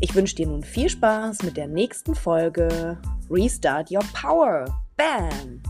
[0.00, 2.96] Ich wünsche dir nun viel Spaß mit der nächsten Folge
[3.28, 4.64] Restart Your Power.
[4.96, 5.60] Bam!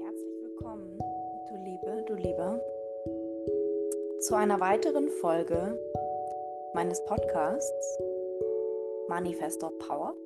[0.00, 0.98] Herzlich willkommen,
[1.48, 2.60] du Liebe, du Lieber,
[4.22, 5.78] zu einer weiteren Folge
[6.74, 7.98] meines Podcasts
[9.08, 10.16] Manifesto Power.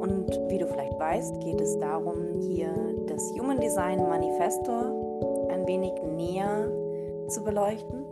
[0.00, 2.70] Und wie du vielleicht weißt, geht es darum, hier
[3.06, 6.70] das Human Design Manifesto ein wenig näher
[7.28, 8.06] zu beleuchten.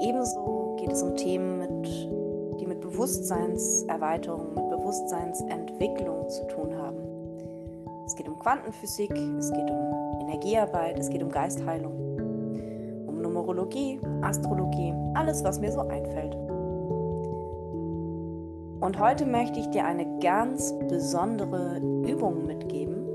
[0.00, 1.86] Ebenso geht es um Themen, mit,
[2.58, 6.96] die mit Bewusstseinserweiterung, mit Bewusstseinsentwicklung zu tun haben.
[8.06, 11.92] Es geht um Quantenphysik, es geht um Energiearbeit, es geht um Geistheilung,
[13.06, 16.34] um Numerologie, Astrologie, alles, was mir so einfällt.
[18.82, 23.06] Und heute möchte ich dir eine ganz besondere Übung mitgeben,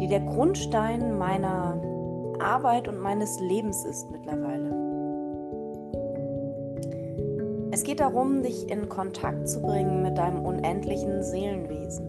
[0.00, 1.82] die der Grundstein meiner
[2.38, 4.70] Arbeit und meines Lebens ist mittlerweile.
[7.72, 12.06] Es geht darum, dich in Kontakt zu bringen mit deinem unendlichen Seelenwesen.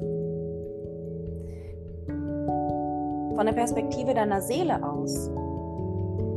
[3.36, 5.32] Von der Perspektive deiner Seele aus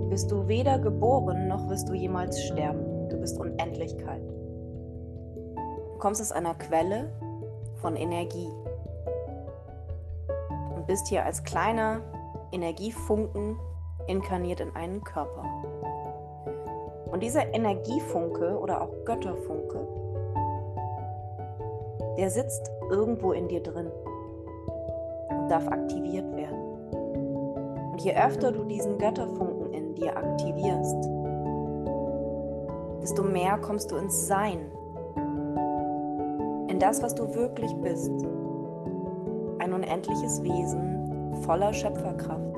[0.08, 3.10] bist du weder geboren noch wirst du jemals sterben.
[3.10, 4.22] Du bist Unendlichkeit
[6.04, 7.08] kommst aus einer Quelle
[7.76, 8.50] von Energie
[10.76, 12.02] und bist hier als kleiner
[12.52, 13.58] Energiefunken
[14.06, 15.46] inkarniert in einen Körper.
[17.10, 19.88] Und dieser Energiefunke oder auch Götterfunke,
[22.18, 23.90] der sitzt irgendwo in dir drin
[25.30, 27.92] und darf aktiviert werden.
[27.92, 31.08] Und je öfter du diesen Götterfunken in dir aktivierst,
[33.00, 34.70] desto mehr kommst du ins Sein
[36.74, 38.10] in das, was du wirklich bist.
[39.60, 42.52] Ein unendliches Wesen voller Schöpferkraft.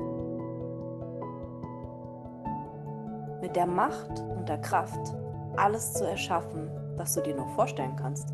[3.41, 5.15] Mit der Macht und der Kraft,
[5.55, 8.33] alles zu erschaffen, was du dir nur vorstellen kannst.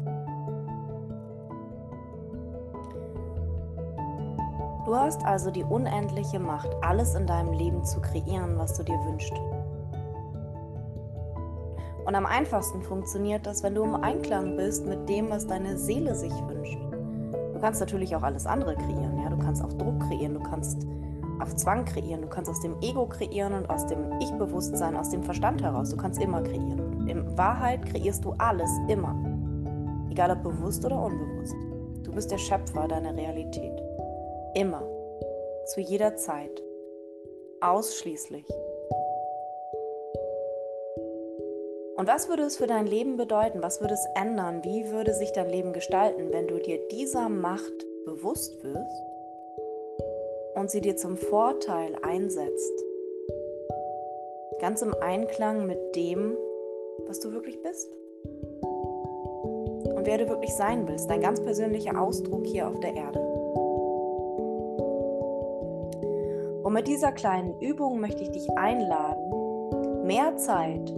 [4.86, 9.00] Du hast also die unendliche Macht, alles in deinem Leben zu kreieren, was du dir
[9.06, 9.34] wünschst.
[12.14, 16.14] Und am einfachsten funktioniert das, wenn du im Einklang bist mit dem, was deine Seele
[16.14, 16.78] sich wünscht.
[17.56, 19.18] Du kannst natürlich auch alles andere kreieren.
[19.18, 19.32] Ja?
[19.32, 20.86] Du kannst auch Druck kreieren, du kannst
[21.40, 25.24] auf Zwang kreieren, du kannst aus dem Ego kreieren und aus dem Ich-Bewusstsein, aus dem
[25.24, 25.90] Verstand heraus.
[25.90, 27.08] Du kannst immer kreieren.
[27.08, 29.16] In Wahrheit kreierst du alles immer.
[30.12, 31.56] Egal ob bewusst oder unbewusst.
[32.04, 33.82] Du bist der Schöpfer deiner Realität.
[34.54, 34.84] Immer.
[35.74, 36.62] Zu jeder Zeit.
[37.60, 38.46] Ausschließlich.
[42.04, 43.64] Und was würde es für dein Leben bedeuten?
[43.64, 44.62] Was würde es ändern?
[44.66, 49.04] Wie würde sich dein Leben gestalten, wenn du dir dieser Macht bewusst wirst
[50.54, 52.84] und sie dir zum Vorteil einsetzt?
[54.60, 56.36] Ganz im Einklang mit dem,
[57.08, 57.90] was du wirklich bist.
[59.96, 63.20] Und wer du wirklich sein willst, dein ganz persönlicher Ausdruck hier auf der Erde.
[66.64, 70.94] Und mit dieser kleinen Übung möchte ich dich einladen, mehr Zeit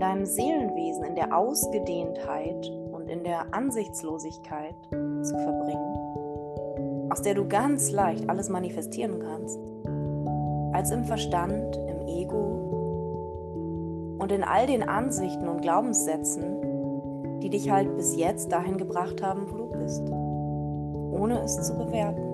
[0.00, 7.46] in deinem Seelenwesen, in der Ausgedehntheit und in der Ansichtslosigkeit zu verbringen, aus der du
[7.46, 9.58] ganz leicht alles manifestieren kannst,
[10.72, 17.94] als im Verstand, im Ego und in all den Ansichten und Glaubenssätzen, die dich halt
[17.94, 20.10] bis jetzt dahin gebracht haben, wo du bist,
[21.12, 22.29] ohne es zu bewerten.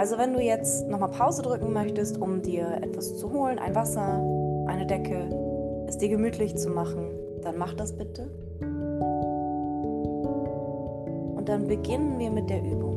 [0.00, 4.14] Also wenn du jetzt nochmal Pause drücken möchtest, um dir etwas zu holen, ein Wasser,
[4.66, 7.10] eine Decke, es dir gemütlich zu machen,
[7.42, 8.30] dann mach das bitte.
[11.36, 12.96] Und dann beginnen wir mit der Übung.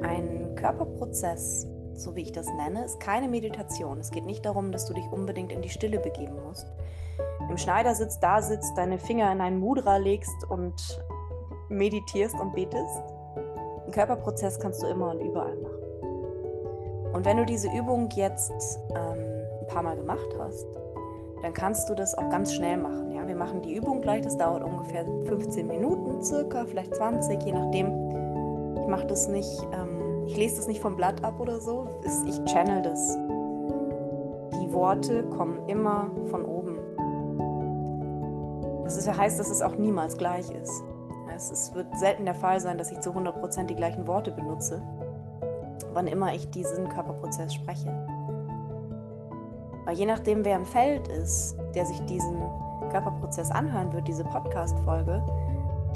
[0.00, 4.00] Ein Körperprozess, so wie ich das nenne, ist keine Meditation.
[4.00, 6.72] Es geht nicht darum, dass du dich unbedingt in die Stille begeben musst.
[7.50, 11.02] Im Schneidersitz da sitzt, deine Finger in ein Mudra legst und
[11.68, 13.02] meditierst und betest
[13.90, 17.12] einen Körperprozess kannst du immer und überall machen.
[17.12, 20.64] Und wenn du diese Übung jetzt ähm, ein paar Mal gemacht hast,
[21.42, 23.10] dann kannst du das auch ganz schnell machen.
[23.10, 23.26] Ja?
[23.26, 27.86] Wir machen die Übung gleich, das dauert ungefähr 15 Minuten circa, vielleicht 20, je nachdem.
[28.80, 31.88] Ich mache das nicht, ähm, ich lese das nicht vom Blatt ab oder so,
[32.26, 33.16] ich channel das.
[34.62, 36.78] Die Worte kommen immer von oben.
[38.84, 40.84] Das heißt, dass es auch niemals gleich ist.
[41.40, 44.82] Es, es wird selten der Fall sein, dass ich zu 100% die gleichen Worte benutze,
[45.94, 47.88] wann immer ich diesen Körperprozess spreche.
[49.86, 52.42] Weil je nachdem, wer im Feld ist, der sich diesen
[52.90, 55.24] Körperprozess anhören wird, diese Podcast-Folge,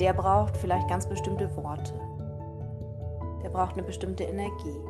[0.00, 1.92] der braucht vielleicht ganz bestimmte Worte.
[3.42, 4.80] Der braucht eine bestimmte Energie.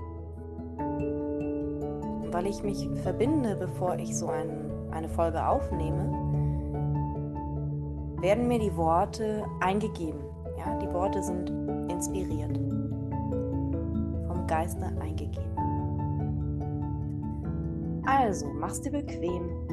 [0.79, 6.13] Und weil ich mich verbinde, bevor ich so ein, eine Folge aufnehme,
[8.21, 10.34] werden mir die Worte eingegeben.
[10.59, 11.51] Ja, die Worte sind
[11.91, 12.57] inspiriert,
[14.27, 15.55] vom Geiste eingegeben.
[18.07, 19.67] Also, mach's dir bequem.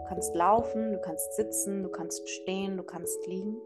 [0.00, 3.56] Du kannst laufen, du kannst sitzen, du kannst stehen, du kannst liegen.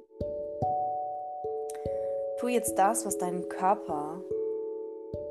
[2.38, 4.22] Tu jetzt das, was dein Körper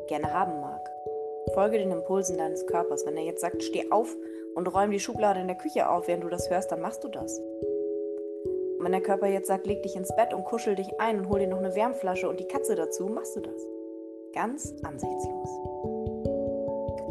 [0.08, 0.90] gerne haben mag.
[1.54, 3.06] Folge den Impulsen deines Körpers.
[3.06, 4.16] Wenn er jetzt sagt, steh auf
[4.56, 7.08] und räum die Schublade in der Küche auf, während du das hörst, dann machst du
[7.08, 7.42] das.
[8.80, 11.28] Und wenn der Körper jetzt sagt, leg dich ins Bett und kuschel dich ein und
[11.28, 13.62] hol dir noch eine Wärmflasche und die Katze dazu, machst du das.
[14.34, 15.50] Ganz ansichtslos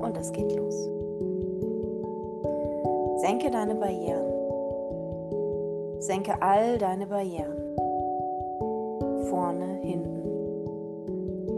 [0.01, 0.75] und es geht los.
[3.21, 4.33] Senke deine Barrieren.
[6.01, 7.77] Senke all deine Barrieren.
[9.29, 10.23] Vorne, hinten,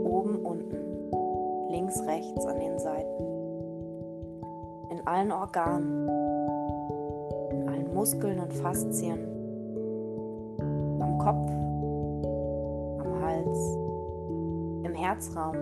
[0.05, 1.13] oben, unten,
[1.71, 3.25] links, rechts, an den Seiten.
[4.91, 6.09] In allen Organen,
[7.53, 9.30] in allen Muskeln und Faszien,
[11.23, 11.51] Kopf,
[12.99, 13.77] am Hals,
[14.85, 15.55] im Herzraum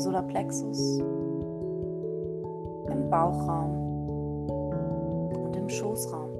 [0.00, 0.98] Solarplexus,
[2.90, 4.48] im Bauchraum
[5.44, 6.30] und im Schoßraum,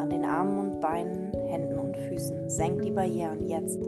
[0.00, 2.48] an den Armen und Beinen, Händen und Füßen.
[2.48, 3.78] Senk die Barrieren jetzt.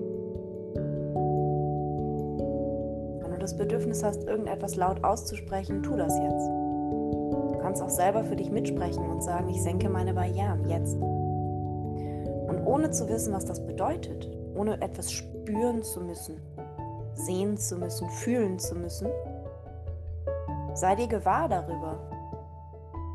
[3.23, 6.47] Wenn du das Bedürfnis hast, irgendetwas laut auszusprechen, tu das jetzt.
[6.47, 10.99] Du kannst auch selber für dich mitsprechen und sagen, ich senke meine Barrieren jetzt.
[12.85, 16.39] Ohne zu wissen, was das bedeutet, ohne etwas spüren zu müssen,
[17.15, 19.09] sehen zu müssen, fühlen zu müssen.
[20.75, 21.99] Sei dir gewahr darüber,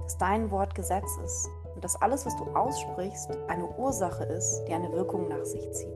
[0.01, 4.73] dass dein Wort Gesetz ist und dass alles, was du aussprichst, eine Ursache ist, die
[4.73, 5.95] eine Wirkung nach sich zieht.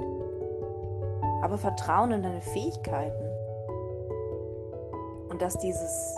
[1.41, 3.25] Habe Vertrauen in deine Fähigkeiten
[5.31, 6.15] und dass dieses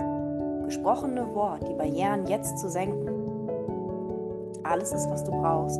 [0.66, 3.48] gesprochene Wort, die Barrieren jetzt zu senken,
[4.63, 5.80] alles ist, was du brauchst,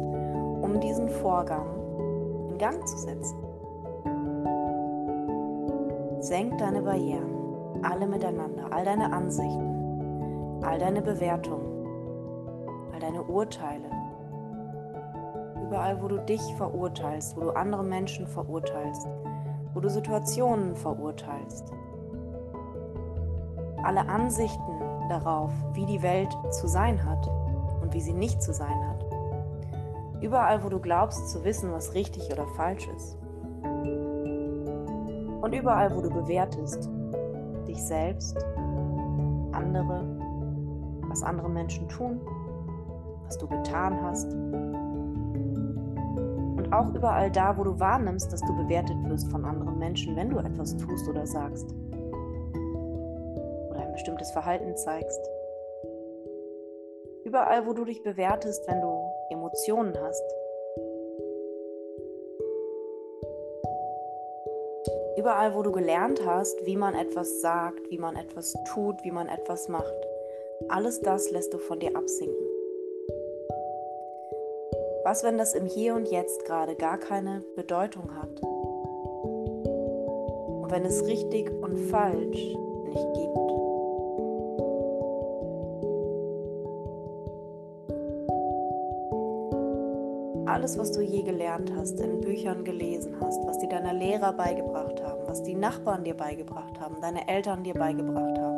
[0.66, 1.68] um diesen Vorgang
[2.50, 3.38] in Gang zu setzen.
[6.20, 11.86] Senk deine Barrieren, alle miteinander, all deine Ansichten, all deine Bewertungen,
[12.92, 13.90] all deine Urteile.
[15.68, 19.08] Überall, wo du dich verurteilst, wo du andere Menschen verurteilst,
[19.76, 21.72] wo du Situationen verurteilst.
[23.84, 24.80] Alle Ansichten
[25.10, 27.30] darauf, wie die Welt zu sein hat
[27.84, 28.95] und wie sie nicht zu sein hat.
[30.26, 33.16] Überall, wo du glaubst zu wissen, was richtig oder falsch ist.
[35.40, 36.90] Und überall, wo du bewertest,
[37.68, 38.36] dich selbst,
[39.52, 40.04] andere,
[41.08, 42.20] was andere Menschen tun,
[43.28, 44.34] was du getan hast.
[46.58, 50.32] Und auch überall da, wo du wahrnimmst, dass du bewertet wirst von anderen Menschen, wenn
[50.32, 51.72] du etwas tust oder sagst.
[53.70, 55.22] Oder ein bestimmtes Verhalten zeigst.
[57.26, 59.05] Überall, wo du dich bewertest, wenn du
[59.56, 60.24] Emotionen hast,
[65.18, 69.30] Überall, wo du gelernt hast, wie man etwas sagt, wie man etwas tut, wie man
[69.30, 69.96] etwas macht,
[70.68, 72.36] alles das lässt du von dir absinken.
[75.06, 78.42] Was, wenn das im Hier und Jetzt gerade gar keine Bedeutung hat?
[80.62, 83.65] Und wenn es richtig und falsch nicht gibt?
[90.66, 95.00] Alles, was du je gelernt hast, in Büchern gelesen hast, was dir deine Lehrer beigebracht
[95.04, 98.58] haben, was die Nachbarn dir beigebracht haben, deine Eltern dir beigebracht haben,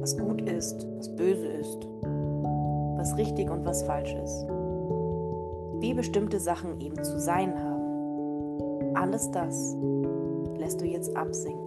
[0.00, 1.86] was gut ist, was böse ist,
[2.96, 4.46] was richtig und was falsch ist,
[5.80, 9.76] wie bestimmte Sachen eben zu sein haben, alles das
[10.56, 11.60] lässt du jetzt absinken.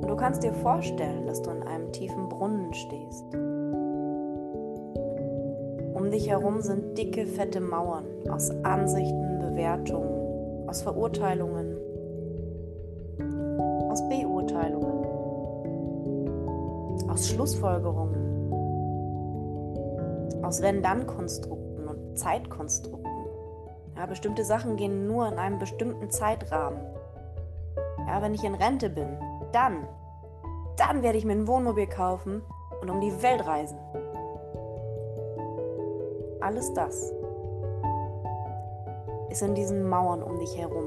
[0.00, 3.24] Und du kannst dir vorstellen, dass du in einem tiefen Brunnen stehst
[6.00, 11.76] um dich herum sind dicke, fette Mauern aus Ansichten, Bewertungen, aus Verurteilungen,
[13.90, 15.00] aus Beurteilungen.
[17.08, 18.52] aus Schlussfolgerungen,
[20.44, 23.10] aus Wenn-Dann-Konstrukten und Zeitkonstrukten.
[23.96, 26.78] Ja, bestimmte Sachen gehen nur in einem bestimmten Zeitrahmen.
[28.06, 29.18] Ja, wenn ich in Rente bin,
[29.52, 29.88] dann,
[30.76, 32.42] dann werde ich mir ein Wohnmobil kaufen
[32.80, 33.79] und um die Welt reisen.
[36.50, 37.12] Alles das
[39.30, 40.86] ist in diesen Mauern um dich herum.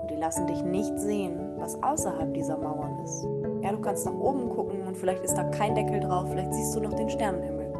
[0.00, 3.28] Und die lassen dich nicht sehen, was außerhalb dieser Mauern ist.
[3.62, 6.74] Ja, du kannst nach oben gucken und vielleicht ist da kein Deckel drauf, vielleicht siehst
[6.74, 7.70] du noch den Sternenhimmel.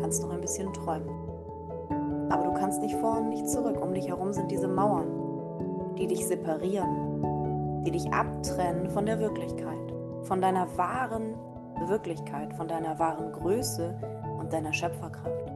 [0.00, 1.10] Kannst noch ein bisschen träumen.
[2.30, 3.78] Aber du kannst nicht vor und nicht zurück.
[3.78, 5.08] Um dich herum sind diese Mauern,
[5.98, 9.92] die dich separieren, die dich abtrennen von der Wirklichkeit,
[10.22, 11.34] von deiner wahren
[11.86, 13.94] Wirklichkeit, von deiner wahren Größe
[14.38, 15.55] und deiner Schöpferkraft.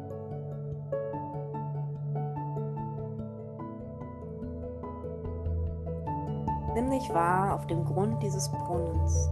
[6.80, 9.28] Nimm dich wahr auf dem Grund dieses Brunnens.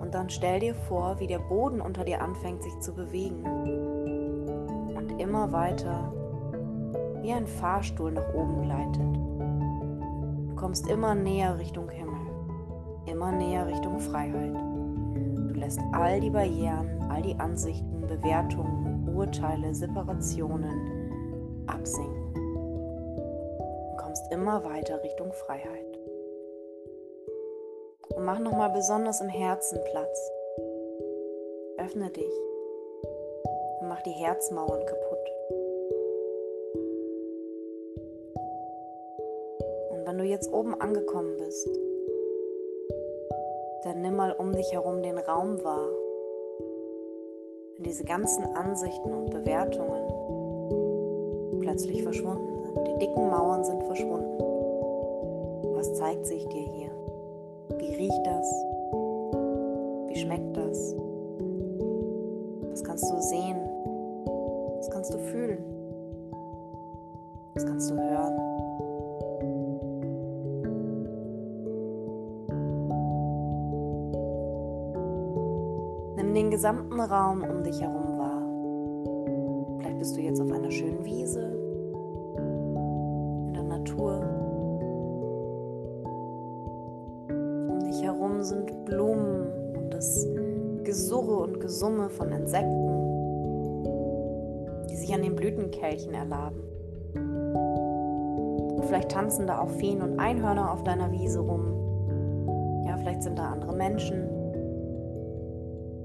[0.00, 3.44] Und dann stell dir vor, wie der Boden unter dir anfängt sich zu bewegen
[4.96, 6.10] und immer weiter
[7.20, 9.16] wie ein Fahrstuhl nach oben gleitet.
[10.48, 12.30] Du kommst immer näher Richtung Himmel,
[13.04, 14.54] immer näher Richtung Freiheit.
[14.54, 22.21] Du lässt all die Barrieren, all die Ansichten, Bewertungen, Urteile, Separationen absinken
[24.32, 25.98] immer weiter Richtung Freiheit.
[28.16, 30.30] Und mach nochmal besonders im Herzen Platz.
[31.76, 32.32] Öffne dich
[33.80, 35.18] und mach die Herzmauern kaputt.
[39.90, 41.68] Und wenn du jetzt oben angekommen bist,
[43.84, 45.90] dann nimm mal um dich herum den Raum wahr.
[47.76, 50.08] Wenn diese ganzen Ansichten und Bewertungen
[51.60, 54.38] plötzlich verschwunden die dicken Mauern sind verschwunden.
[55.74, 56.90] Was zeigt sich dir hier?
[57.78, 58.64] Wie riecht das?
[60.08, 60.94] Wie schmeckt das?
[62.70, 63.56] Was kannst du sehen?
[64.78, 65.58] Was kannst du fühlen?
[67.54, 68.38] Was kannst du hören?
[76.16, 78.42] Nimm den gesamten Raum um dich herum wahr.
[79.78, 81.01] Vielleicht bist du jetzt auf einer schönen
[91.72, 92.86] Gesumme von Insekten,
[94.90, 96.60] die sich an den Blütenkelchen erlaben.
[98.76, 102.84] Und vielleicht tanzen da auch Feen und Einhörner auf deiner Wiese rum.
[102.86, 104.28] Ja, vielleicht sind da andere Menschen,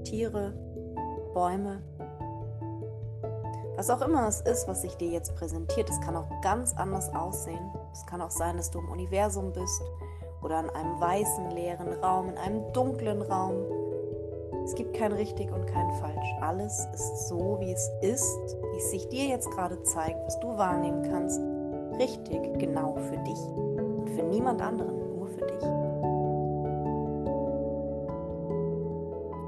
[0.04, 0.54] Tiere,
[1.34, 1.82] Bäume.
[3.76, 7.14] Was auch immer es ist, was sich dir jetzt präsentiert, es kann auch ganz anders
[7.14, 7.74] aussehen.
[7.92, 9.82] Es kann auch sein, dass du im Universum bist
[10.42, 13.87] oder in einem weißen, leeren Raum, in einem dunklen Raum.
[14.68, 16.34] Es gibt kein richtig und kein falsch.
[16.42, 20.58] Alles ist so, wie es ist, wie es sich dir jetzt gerade zeigt, was du
[20.58, 21.40] wahrnehmen kannst.
[21.98, 23.38] Richtig, genau für dich
[23.78, 25.62] und für niemand anderen, nur für dich.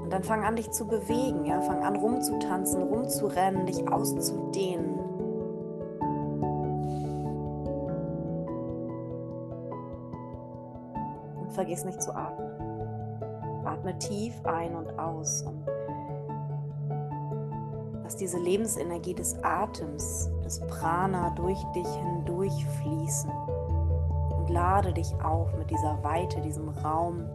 [0.01, 4.97] Und dann fang an, dich zu bewegen, ja, fang an, rumzutanzen, rumzurennen, dich auszudehnen.
[11.41, 12.40] Und vergiss nicht zu atmen.
[13.81, 15.65] Atme tief ein und aus und
[18.03, 23.31] lass diese Lebensenergie des Atems, des Prana durch dich hindurch fließen
[24.37, 27.25] und lade dich auf mit dieser Weite, diesem Raum,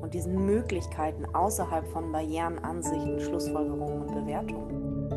[0.00, 5.08] und diesen Möglichkeiten außerhalb von Barrieren, Ansichten, Schlussfolgerungen und Bewertungen.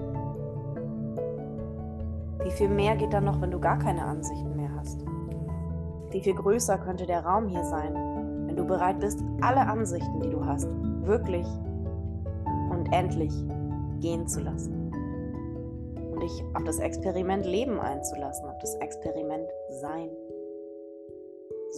[2.43, 5.05] Wie viel mehr geht dann noch, wenn du gar keine Ansichten mehr hast?
[6.09, 8.10] Wie viel größer könnte der Raum hier sein,
[8.71, 10.69] bereit bist, alle Ansichten, die du hast,
[11.03, 11.45] wirklich
[12.71, 13.33] und endlich
[13.99, 14.91] gehen zu lassen?
[16.13, 19.49] Und dich auf das Experiment Leben einzulassen, auf das Experiment
[19.81, 20.09] Sein.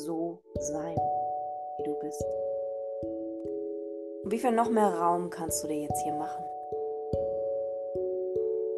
[0.06, 0.96] So sein,
[1.78, 2.26] wie du bist.
[4.24, 6.44] Und wie viel noch mehr Raum kannst du dir jetzt hier machen?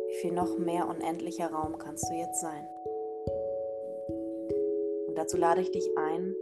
[0.08, 2.68] Wie viel noch mehr unendlicher Raum kannst du jetzt sein?
[5.08, 6.36] Und dazu lade ich dich ein,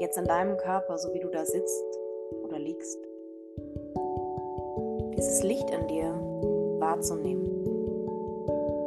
[0.00, 1.84] jetzt in deinem Körper, so wie du da sitzt
[2.42, 2.98] oder liegst,
[5.16, 6.14] dieses Licht in dir
[6.80, 7.46] wahrzunehmen.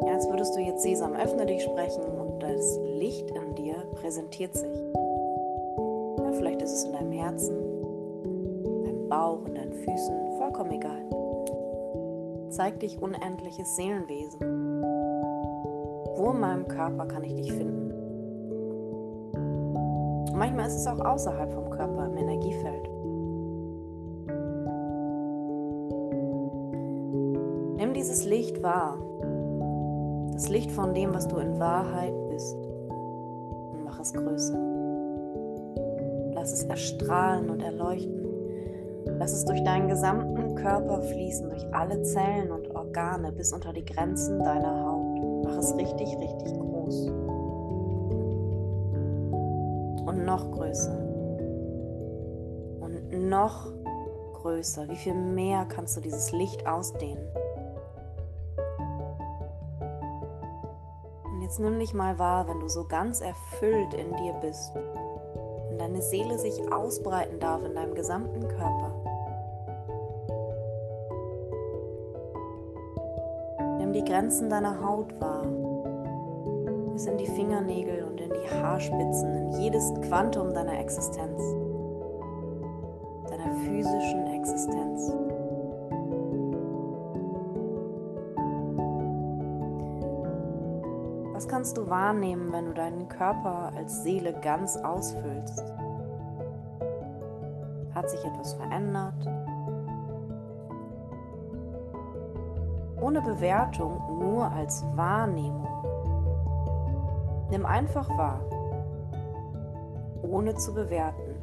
[0.05, 4.55] Ja, als würdest du jetzt Sesam, öffne dich sprechen und das Licht in dir präsentiert
[4.55, 4.77] sich.
[6.17, 7.73] Ja, vielleicht ist es in deinem Herzen,
[9.09, 11.03] Bauch, in deinen Füßen, vollkommen egal.
[12.49, 14.39] Zeig dich unendliches Seelenwesen.
[16.15, 17.82] Wo in meinem Körper kann ich dich finden?
[20.33, 22.89] Und manchmal ist es auch außerhalb vom Körper, im Energiefeld.
[27.77, 28.97] Nimm dieses Licht wahr.
[30.33, 32.57] Das Licht von dem, was du in Wahrheit bist.
[32.89, 34.57] Und mach es größer.
[36.33, 38.25] Lass es erstrahlen und erleuchten.
[39.19, 43.85] Lass es durch deinen gesamten Körper fließen, durch alle Zellen und Organe bis unter die
[43.85, 45.43] Grenzen deiner Haut.
[45.45, 47.22] Mach es richtig, richtig groß.
[50.25, 50.97] Noch größer.
[52.81, 53.71] Und noch
[54.41, 54.89] größer.
[54.89, 57.23] Wie viel mehr kannst du dieses Licht ausdehnen?
[61.25, 64.73] Und jetzt nimm dich mal wahr, wenn du so ganz erfüllt in dir bist
[65.69, 69.03] und deine Seele sich ausbreiten darf in deinem gesamten Körper.
[73.93, 75.45] die Grenzen deiner Haut wahr,
[76.93, 81.41] bis in die Fingernägel und in die Haarspitzen, in jedes Quantum deiner Existenz,
[83.29, 85.11] deiner physischen Existenz.
[91.33, 95.63] Was kannst du wahrnehmen, wenn du deinen Körper als Seele ganz ausfüllst?
[97.93, 99.27] Hat sich etwas verändert?
[103.03, 105.72] ohne Bewertung, nur als Wahrnehmung.
[107.53, 108.41] Nimm einfach wahr,
[110.23, 111.35] ohne zu bewerten,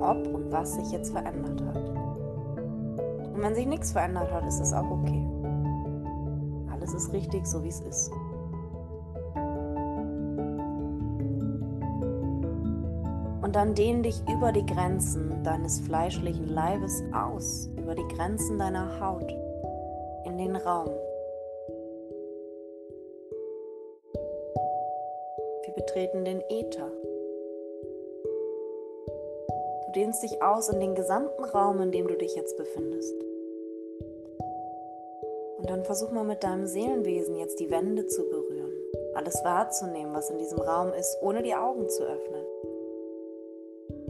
[0.00, 1.82] ob und was sich jetzt verändert hat.
[3.34, 5.26] Und wenn sich nichts verändert hat, ist es auch okay.
[6.70, 8.12] Alles ist richtig, so wie es ist.
[13.42, 19.00] Und dann dehn dich über die Grenzen deines fleischlichen Leibes aus, über die Grenzen deiner
[19.00, 19.34] Haut,
[20.24, 20.97] in den Raum.
[25.98, 26.92] Wir betreten den Äther.
[29.86, 33.16] Du dehnst dich aus in den gesamten Raum, in dem du dich jetzt befindest.
[35.58, 38.72] Und dann versuch mal mit deinem Seelenwesen jetzt die Wände zu berühren,
[39.14, 42.44] alles wahrzunehmen, was in diesem Raum ist, ohne die Augen zu öffnen.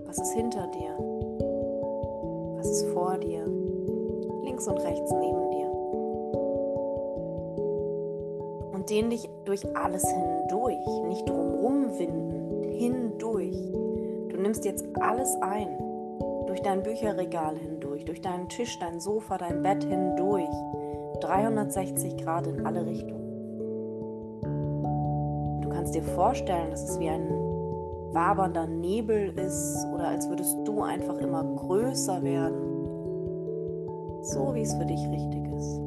[0.05, 0.95] Was ist hinter dir?
[2.59, 3.47] Was ist vor dir?
[4.45, 5.68] Links und rechts neben dir.
[8.89, 13.73] Dehn dich durch alles hindurch, nicht drumrum winden, hindurch.
[14.31, 15.69] Du nimmst jetzt alles ein,
[16.47, 20.49] durch dein Bücherregal hindurch, durch deinen Tisch, dein Sofa, dein Bett hindurch.
[21.21, 23.19] 360 Grad in alle Richtungen.
[25.61, 27.29] Du kannst dir vorstellen, dass es wie ein
[28.13, 32.79] wabernder Nebel ist oder als würdest du einfach immer größer werden.
[34.23, 35.81] So wie es für dich richtig ist.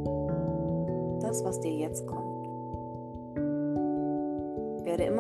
[1.21, 2.30] Das, was dir jetzt kommt.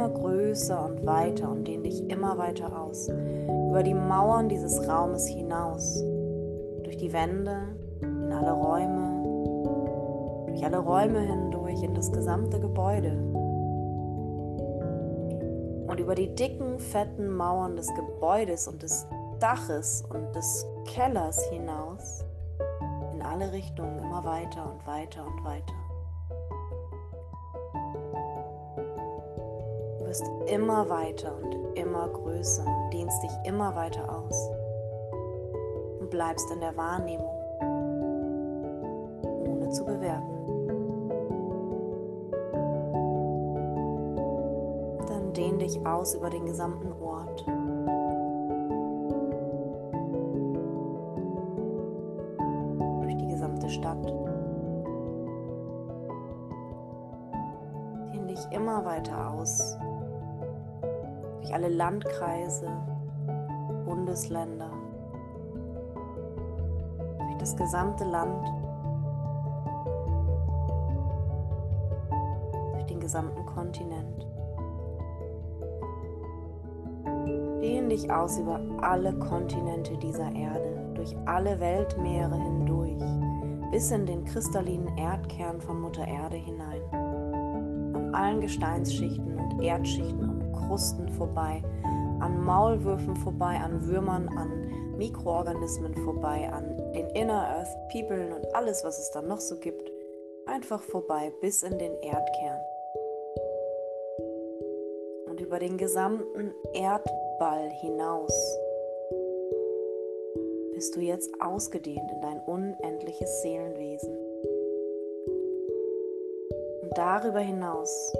[0.01, 3.07] Immer größer und weiter und dehn dich immer weiter aus.
[3.07, 6.03] Über die Mauern dieses Raumes hinaus.
[6.83, 13.11] Durch die Wände, in alle Räume, durch alle Räume hindurch, in das gesamte Gebäude
[15.87, 19.05] und über die dicken, fetten Mauern des Gebäudes und des
[19.39, 22.25] Daches und des Kellers hinaus
[23.13, 25.80] in alle Richtungen immer weiter und weiter und weiter.
[30.11, 34.49] Wirst immer weiter und immer größer und dehnst dich immer weiter aus
[36.01, 37.33] und bleibst in der Wahrnehmung,
[39.47, 40.41] ohne zu bewerten.
[45.33, 47.45] dehn dich aus über den gesamten Ort.
[61.81, 62.69] Landkreise,
[63.85, 64.69] Bundesländer.
[67.17, 68.45] Durch das gesamte Land.
[72.73, 74.27] Durch den gesamten Kontinent.
[77.63, 83.03] Dehn dich aus über alle Kontinente dieser Erde, durch alle Weltmeere hindurch,
[83.71, 86.83] bis in den kristallinen Erdkern von Mutter Erde hinein.
[87.95, 91.61] An allen Gesteinsschichten und Erdschichten Krusten vorbei,
[92.19, 98.83] an Maulwürfen vorbei, an Würmern, an Mikroorganismen vorbei, an den Inner Earth People und alles,
[98.83, 99.91] was es dann noch so gibt,
[100.45, 102.59] einfach vorbei bis in den Erdkern.
[105.27, 108.31] Und über den gesamten Erdkern Ball hinaus
[110.75, 114.15] bist du jetzt ausgedehnt in dein unendliches Seelenwesen.
[116.83, 118.13] Und darüber hinaus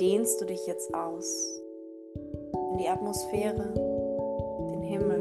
[0.00, 1.60] dehnst du dich jetzt aus
[2.78, 3.74] die Atmosphäre,
[4.70, 5.20] den Himmel.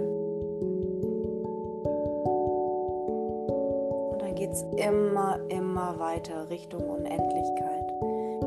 [4.11, 7.93] Und dann geht es immer, immer weiter Richtung Unendlichkeit.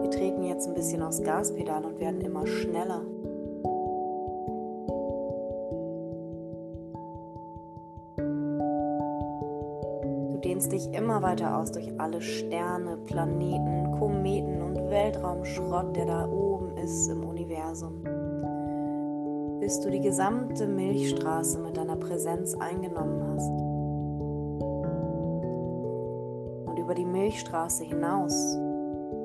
[0.00, 3.02] Wir treten jetzt ein bisschen aufs Gaspedal und werden immer schneller.
[10.44, 16.76] dehnst dich immer weiter aus durch alle Sterne, Planeten, Kometen und Weltraumschrott, der da oben
[16.76, 18.04] ist im Universum.
[19.58, 23.50] Bis du die gesamte Milchstraße mit deiner Präsenz eingenommen hast.
[26.68, 28.58] Und über die Milchstraße hinaus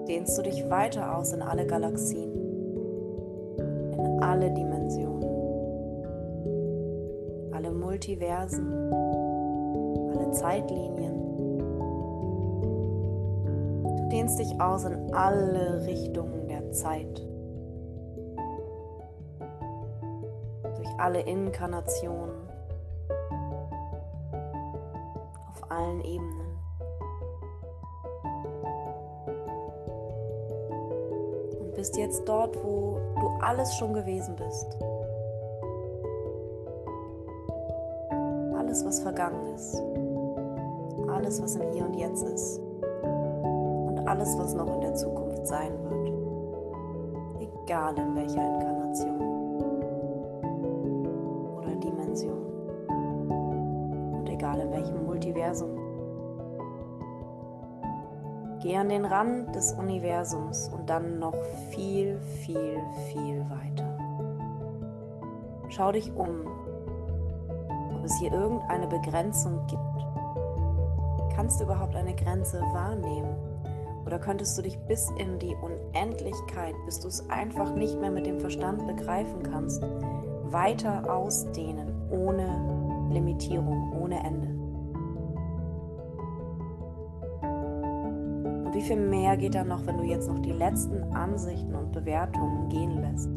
[0.07, 2.31] dehnst du dich weiter aus in alle Galaxien,
[3.57, 5.23] in alle Dimensionen,
[7.51, 8.71] alle Multiversen,
[10.13, 11.26] alle Zeitlinien
[14.09, 17.25] dehnst dich aus in alle Richtungen der Zeit.
[20.75, 22.35] Durch alle Inkarnationen.
[25.51, 26.57] Auf allen Ebenen.
[31.59, 34.77] Und bist jetzt dort, wo du alles schon gewesen bist.
[38.57, 39.81] Alles, was vergangen ist.
[41.09, 42.66] Alles, was im Hier und Jetzt ist
[44.07, 46.13] alles, was noch in der Zukunft sein wird.
[47.41, 49.21] Egal in welcher Inkarnation
[51.57, 52.45] oder Dimension.
[54.13, 55.77] Und egal in welchem Multiversum.
[58.61, 61.35] Geh an den Rand des Universums und dann noch
[61.69, 62.79] viel, viel,
[63.11, 63.97] viel weiter.
[65.69, 66.47] Schau dich um,
[67.95, 69.81] ob es hier irgendeine Begrenzung gibt.
[71.35, 73.46] Kannst du überhaupt eine Grenze wahrnehmen?
[74.07, 78.25] Oder könntest du dich bis in die Unendlichkeit, bis du es einfach nicht mehr mit
[78.25, 79.83] dem Verstand begreifen kannst,
[80.45, 84.47] weiter ausdehnen, ohne Limitierung, ohne Ende?
[88.63, 91.91] Und wie viel mehr geht da noch, wenn du jetzt noch die letzten Ansichten und
[91.91, 93.29] Bewertungen gehen lässt?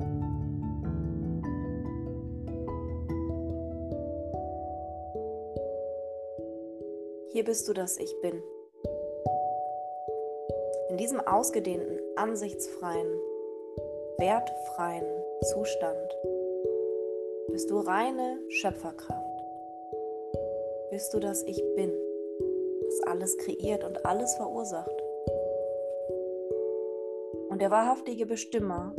[7.33, 8.41] Hier bist du das Ich bin
[11.01, 13.07] diesem ausgedehnten, ansichtsfreien,
[14.19, 15.07] wertfreien
[15.51, 15.97] Zustand
[17.49, 19.41] bist du reine Schöpferkraft.
[20.91, 21.91] Bist du das Ich Bin,
[22.85, 25.03] das alles kreiert und alles verursacht.
[27.49, 28.93] Und der wahrhaftige Bestimmer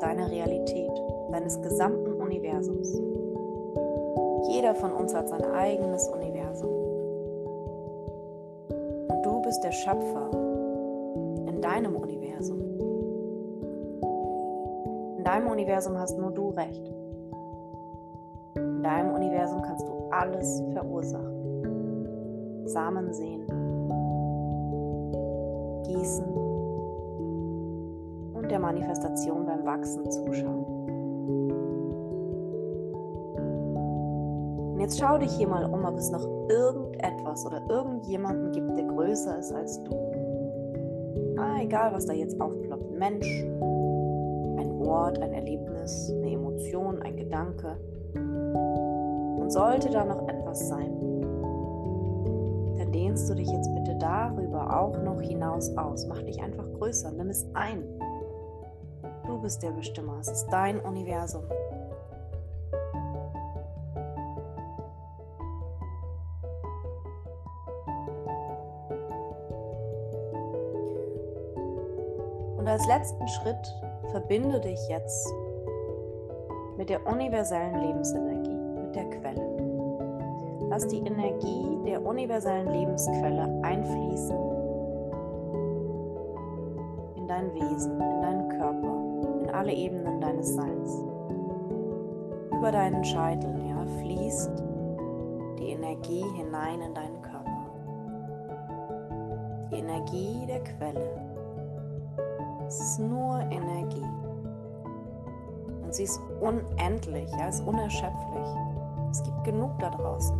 [0.00, 0.92] deiner Realität,
[1.32, 3.02] deines gesamten Universums.
[4.48, 6.70] Jeder von uns hat sein eigenes Universum.
[9.08, 10.45] Und du bist der Schöpfer
[11.60, 12.60] deinem Universum.
[15.18, 16.94] In deinem Universum hast nur du recht.
[18.56, 22.66] In deinem Universum kannst du alles verursachen.
[22.66, 23.46] Samen sehen,
[25.84, 26.26] gießen
[28.34, 30.64] und der Manifestation beim Wachsen zuschauen.
[34.72, 38.84] Und jetzt schau dich hier mal um, ob es noch irgendetwas oder irgendjemanden gibt, der
[38.86, 40.05] größer ist als du
[41.62, 43.44] egal was da jetzt aufploppt, ein Mensch,
[44.58, 47.76] ein Ort, ein Erlebnis, eine Emotion, ein Gedanke.
[48.14, 50.90] Und sollte da noch etwas sein,
[52.78, 56.06] dann dehnst du dich jetzt bitte darüber auch noch hinaus aus.
[56.06, 57.84] Mach dich einfach größer, nimm es ein.
[59.26, 61.42] Du bist der Bestimmer, es ist dein Universum.
[72.66, 73.76] Und als letzten Schritt
[74.10, 75.32] verbinde dich jetzt
[76.76, 79.46] mit der universellen Lebensenergie, mit der Quelle.
[80.68, 84.36] Lass die Energie der universellen Lebensquelle einfließen
[87.14, 91.04] in dein Wesen, in deinen Körper, in alle Ebenen deines Seins.
[92.50, 94.64] Über deinen Scheitel ja, fließt
[95.60, 97.66] die Energie hinein in deinen Körper.
[99.70, 101.25] Die Energie der Quelle
[102.66, 104.06] es ist nur Energie.
[105.82, 108.48] Und sie ist unendlich, ja, ist unerschöpflich.
[109.10, 110.36] Es gibt genug da draußen.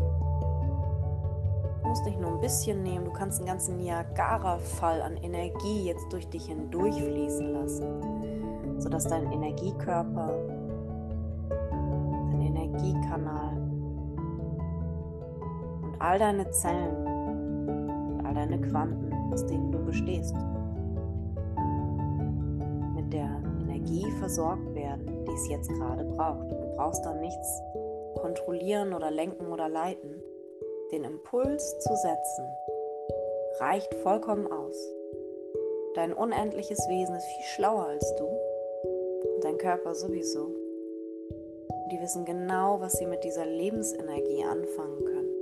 [1.83, 6.13] Du musst nicht nur ein bisschen nehmen, du kannst einen ganzen Niagara-Fall an Energie jetzt
[6.13, 10.33] durch dich hindurchfließen lassen, sodass dein Energiekörper,
[12.33, 13.57] dein Energiekanal
[15.83, 20.35] und all deine Zellen und all deine Quanten, aus denen du bestehst,
[24.27, 26.51] versorgt werden, die es jetzt gerade braucht.
[26.51, 27.63] Du brauchst dann nichts
[28.17, 30.21] kontrollieren oder lenken oder leiten.
[30.91, 32.45] Den Impuls zu setzen
[33.61, 34.77] reicht vollkommen aus.
[35.95, 40.49] Dein unendliches Wesen ist viel schlauer als du und dein Körper sowieso.
[41.93, 45.35] Die wissen genau, was sie mit dieser Lebensenergie anfangen können,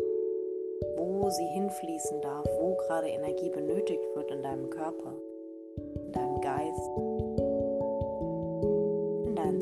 [0.98, 5.16] wo sie hinfließen darf, wo gerade Energie benötigt wird in deinem Körper,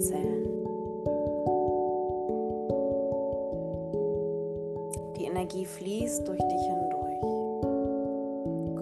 [0.02, 0.46] Zellen.
[5.16, 7.20] Die Energie fließt durch dich hindurch,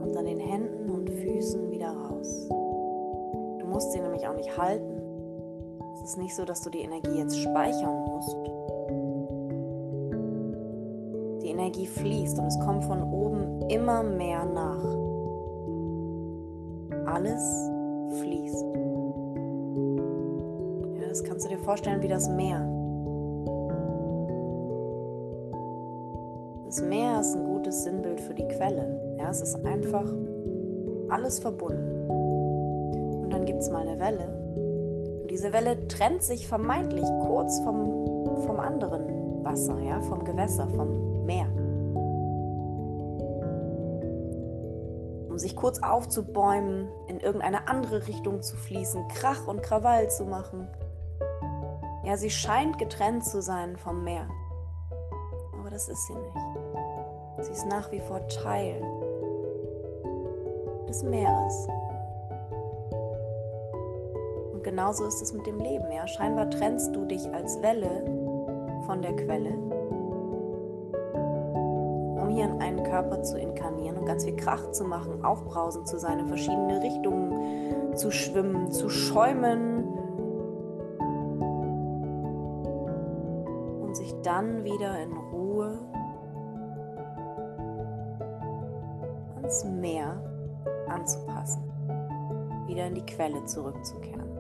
[0.00, 2.48] kommt an den Händen und Füßen wieder raus.
[2.48, 5.00] Du musst sie nämlich auch nicht halten
[6.02, 8.36] es ist nicht so, dass du die Energie jetzt speichern musst.
[11.42, 14.82] Die Energie fließt und es kommt von oben immer mehr nach.
[17.06, 17.69] Alles
[21.70, 22.58] vorstellen wie das Meer.
[26.66, 29.16] Das Meer ist ein gutes Sinnbild für die Quelle.
[29.18, 30.12] Ja, es ist einfach
[31.08, 32.10] alles verbunden.
[33.22, 34.40] Und dann gibt es mal eine Welle
[35.30, 41.46] diese Welle trennt sich vermeintlich kurz vom, vom anderen Wasser, ja, vom Gewässer, vom Meer.
[45.30, 50.66] Um sich kurz aufzubäumen, in irgendeine andere Richtung zu fließen, Krach und Krawall zu machen.
[52.10, 54.26] Ja, sie scheint getrennt zu sein vom Meer.
[55.56, 56.36] Aber das ist sie nicht.
[57.38, 58.82] Sie ist nach wie vor Teil
[60.88, 61.68] des Meeres.
[64.52, 65.88] Und genauso ist es mit dem Leben.
[65.92, 66.04] Ja?
[66.08, 68.04] Scheinbar trennst du dich als Welle
[68.86, 69.52] von der Quelle,
[72.20, 75.96] um hier in einen Körper zu inkarnieren und ganz viel Krach zu machen, aufbrausend zu
[76.00, 79.79] sein, in verschiedene Richtungen zu schwimmen, zu schäumen
[84.22, 85.78] dann wieder in Ruhe
[89.36, 90.22] ans Meer
[90.88, 91.62] anzupassen,
[92.66, 94.30] wieder in die Quelle zurückzukehren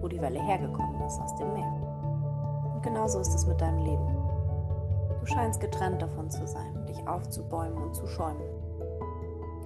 [0.00, 1.72] wo die Welle hergekommen ist, aus dem Meer.
[2.74, 4.06] Und genauso ist es mit deinem Leben.
[5.20, 8.42] Du scheinst getrennt davon zu sein, dich aufzubäumen und zu schäumen.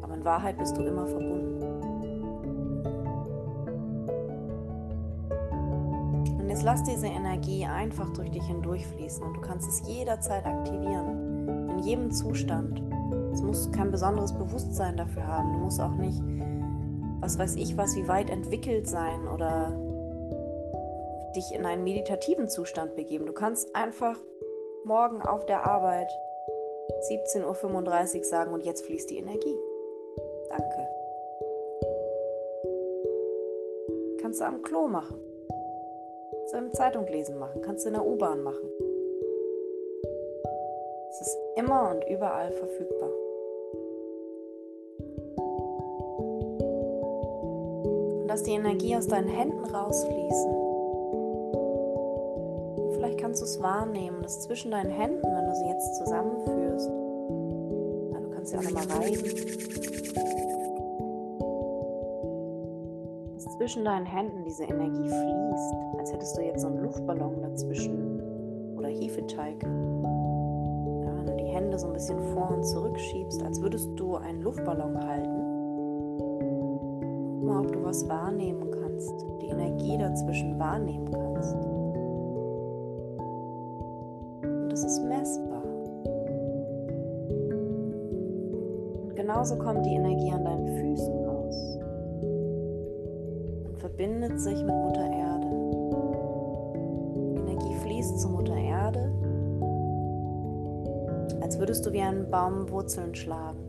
[0.03, 1.62] Aber in Wahrheit bist du immer verbunden.
[6.63, 11.69] Jetzt lass diese Energie einfach durch dich hindurchfließen und du kannst es jederzeit aktivieren.
[11.71, 12.81] In jedem Zustand.
[13.33, 15.55] Es muss kein besonderes Bewusstsein dafür haben.
[15.55, 16.21] Du musst auch nicht,
[17.21, 19.73] was weiß ich was, wie weit entwickelt sein oder
[21.35, 23.27] dich in einen meditativen Zustand begeben.
[23.27, 24.19] Du kannst einfach
[24.85, 26.11] morgen auf der Arbeit
[27.11, 29.59] 17.35 Uhr sagen und jetzt fließt die Energie.
[30.49, 30.89] Danke.
[34.21, 35.32] Kannst du am Klo machen.
[36.53, 37.63] Kannst du im Zeitung lesen machen.
[37.63, 38.69] Kannst du in der U-Bahn machen.
[41.11, 43.11] Es ist immer und überall verfügbar.
[48.21, 50.63] Und lass die Energie aus deinen Händen rausfließen
[53.33, 56.91] kannst du es wahrnehmen, dass zwischen deinen Händen, wenn du sie jetzt zusammenführst,
[58.13, 59.23] ja, du kannst sie auch nochmal reiben,
[63.63, 68.21] zwischen deinen Händen diese Energie fließt, als hättest du jetzt so einen Luftballon dazwischen
[68.77, 69.63] oder Hefeteig.
[69.63, 74.17] Ja, wenn du die Hände so ein bisschen vor und zurück schiebst, als würdest du
[74.17, 76.19] einen Luftballon halten.
[77.39, 81.57] Guck mal, ob du was wahrnehmen kannst, die Energie dazwischen wahrnehmen kannst.
[89.43, 90.62] genauso kommt die Energie an deinen
[94.43, 95.47] sich mit Mutter Erde.
[97.37, 99.13] Energie fließt zu Mutter Erde,
[101.41, 103.61] als würdest du wie einen Baum Wurzeln schlagen.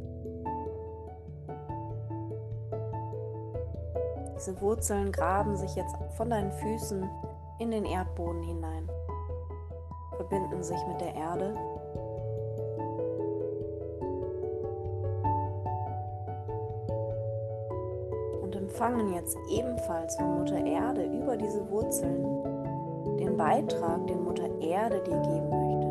[4.35, 7.07] Diese Wurzeln graben sich jetzt von deinen Füßen
[7.59, 8.89] in den Erdboden hinein,
[10.17, 11.55] verbinden sich mit der Erde
[18.73, 22.25] empfangen jetzt ebenfalls von Mutter Erde über diese Wurzeln
[23.19, 25.87] den Beitrag, den Mutter Erde dir geben möchte.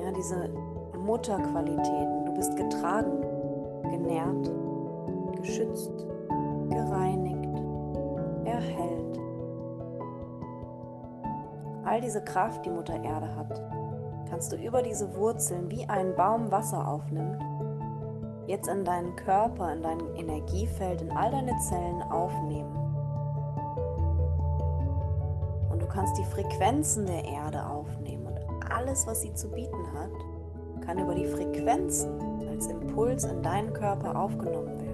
[0.00, 0.48] Ja, diese
[0.96, 2.24] Mutterqualitäten.
[2.26, 3.20] Du bist getragen,
[3.82, 4.48] genährt,
[5.40, 6.06] geschützt,
[6.70, 7.60] gereinigt,
[8.44, 9.20] erhellt.
[11.84, 13.60] All diese Kraft, die Mutter Erde hat,
[14.30, 17.55] kannst du über diese Wurzeln wie ein Baum Wasser aufnimmt
[18.46, 22.74] jetzt in deinen Körper, in dein Energiefeld, in all deine Zellen aufnehmen.
[25.70, 28.38] Und du kannst die Frequenzen der Erde aufnehmen und
[28.70, 30.10] alles, was sie zu bieten hat,
[30.84, 34.86] kann über die Frequenzen als Impuls in deinen Körper aufgenommen werden.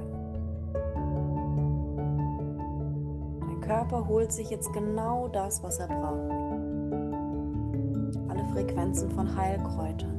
[3.41, 6.31] Dein Körper holt sich jetzt genau das, was er braucht.
[8.29, 10.12] Alle Frequenzen von Heilkräutern,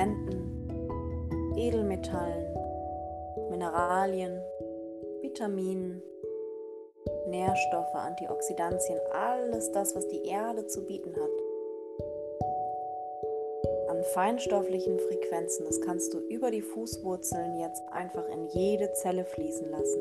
[0.00, 2.56] Elementen, Edelmetallen,
[3.50, 4.40] Mineralien,
[5.20, 6.02] Vitaminen,
[7.26, 11.30] Nährstoffe, Antioxidantien, alles das, was die Erde zu bieten hat.
[13.90, 19.70] An feinstofflichen Frequenzen, das kannst du über die Fußwurzeln jetzt einfach in jede Zelle fließen
[19.70, 20.00] lassen.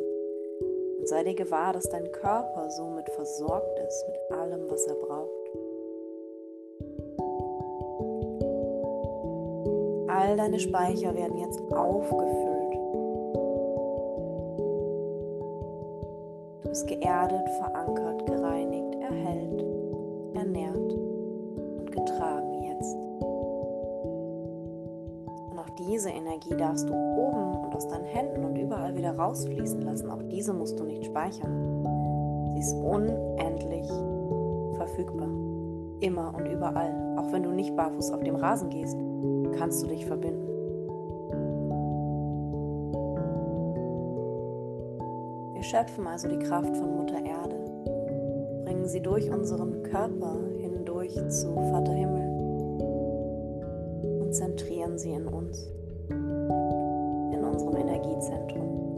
[0.99, 5.38] Und sei dir gewahr, dass dein Körper somit versorgt ist mit allem, was er braucht.
[10.29, 12.69] All deine Speicher werden jetzt aufgefüllt
[16.69, 19.65] bist geerdet, verankert, gereinigt, erhellt,
[20.35, 20.93] ernährt
[21.79, 22.95] und getragen jetzt.
[25.49, 29.81] Und auch diese Energie darfst du oben und aus deinen Händen und überall wieder rausfließen
[29.81, 30.11] lassen.
[30.11, 31.83] Auch diese musst du nicht speichern.
[32.53, 33.87] Sie ist unendlich
[34.75, 35.29] verfügbar.
[36.01, 37.17] Immer und überall.
[37.17, 38.95] Auch wenn du nicht barfuß auf dem Rasen gehst,
[39.57, 40.49] kannst du dich verbinden.
[45.69, 47.55] schöpfen also die Kraft von Mutter Erde,
[48.65, 52.27] bringen sie durch unseren Körper hindurch zu Vater Himmel
[54.21, 55.71] und zentrieren sie in uns,
[56.09, 58.88] in unserem Energiezentrum.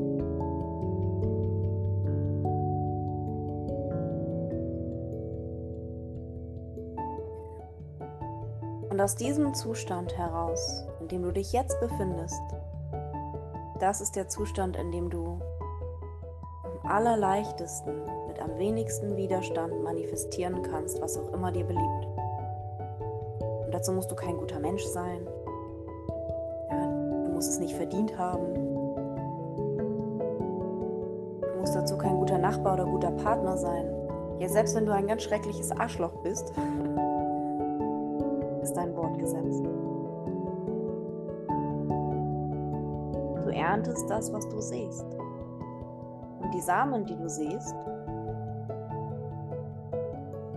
[9.02, 12.40] Und aus diesem Zustand heraus, in dem du dich jetzt befindest,
[13.80, 15.40] das ist der Zustand, in dem du
[16.84, 17.96] allerleichtesten,
[18.28, 22.08] mit am wenigsten Widerstand manifestieren kannst, was auch immer dir beliebt.
[23.66, 25.28] Und dazu musst du kein guter Mensch sein.
[26.70, 28.54] Ja, du musst es nicht verdient haben.
[31.42, 33.92] Du musst dazu kein guter Nachbar oder guter Partner sein.
[34.38, 36.54] Ja, selbst wenn du ein ganz schreckliches Arschloch bist,
[38.72, 39.66] ist dein Wort gesetzt.
[43.44, 45.06] Du erntest das, was du siehst
[46.54, 47.76] die Samen, die du siehst,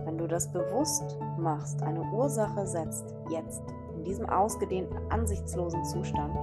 [0.03, 3.63] wenn du das bewusst machst, eine Ursache setzt, jetzt,
[3.95, 6.35] in diesem ausgedehnten, ansichtslosen Zustand,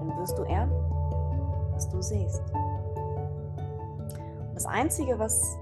[0.00, 0.82] dann wirst du ernten,
[1.72, 2.42] was du siehst.
[4.54, 5.56] Das Einzige, was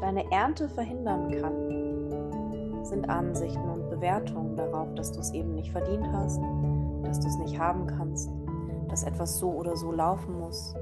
[0.00, 1.83] deine Ernte verhindern kann,
[2.84, 6.40] sind Ansichten und Bewertungen darauf, dass du es eben nicht verdient hast,
[7.02, 8.30] dass du es nicht haben kannst,
[8.88, 10.74] dass etwas so oder so laufen muss,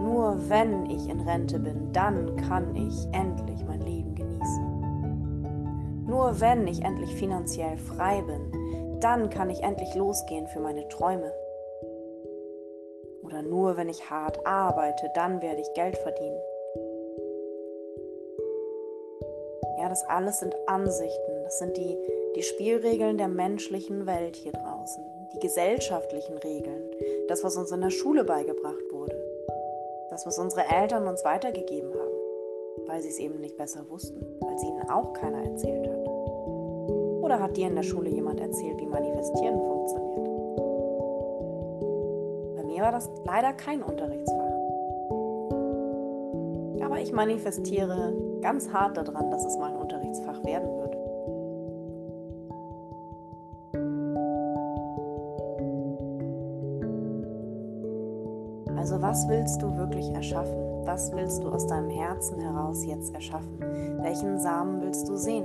[0.00, 6.04] nur wenn ich in Rente bin, dann kann ich endlich mein Leben genießen.
[6.06, 11.32] Nur wenn ich endlich finanziell frei bin, dann kann ich endlich losgehen für meine Träume.
[13.22, 16.40] Oder nur wenn ich hart arbeite, dann werde ich Geld verdienen.
[19.98, 21.96] Das alles sind Ansichten, das sind die,
[22.36, 26.90] die Spielregeln der menschlichen Welt hier draußen, die gesellschaftlichen Regeln,
[27.28, 29.28] das, was uns in der Schule beigebracht wurde
[30.18, 34.54] das, was unsere Eltern uns weitergegeben haben, weil sie es eben nicht besser wussten, weil
[34.56, 36.08] es ihnen auch keiner erzählt hat.
[37.22, 40.26] Oder hat dir in der Schule jemand erzählt, wie Manifestieren funktioniert?
[42.56, 44.47] Bei mir war das leider kein Unterrichtsfach.
[46.88, 50.96] Aber ich manifestiere ganz hart daran, dass es mal ein Unterrichtsfach werden wird.
[58.78, 60.56] Also was willst du wirklich erschaffen?
[60.86, 63.60] Was willst du aus deinem Herzen heraus jetzt erschaffen?
[64.00, 65.44] Welchen Samen willst du sehen?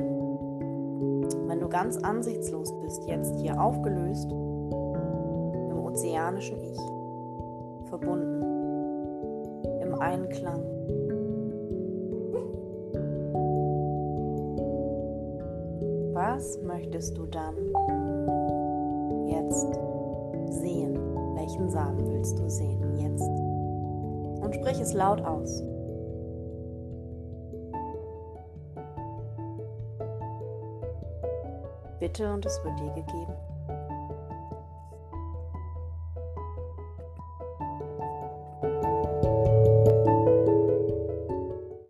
[1.47, 6.79] Wenn du ganz ansichtslos bist, jetzt hier aufgelöst im ozeanischen Ich,
[7.89, 8.45] verbunden,
[9.81, 10.72] im Einklang.
[16.35, 17.55] Was möchtest du dann
[19.27, 19.71] jetzt
[20.49, 20.97] sehen?
[21.35, 23.29] Welchen Samen willst du sehen jetzt?
[24.43, 25.61] Und sprich es laut aus.
[31.99, 33.52] Bitte und es wird dir gegeben.